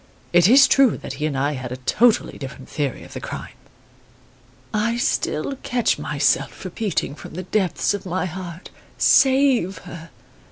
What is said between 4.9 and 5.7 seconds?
still